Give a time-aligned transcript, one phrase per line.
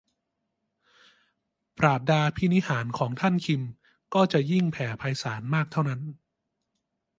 [1.77, 3.61] ปราบดาภินิหารย์ของท่านคิม
[4.13, 6.01] ก็จะยิ่งแผ่ไพศาลมากเท่านั้น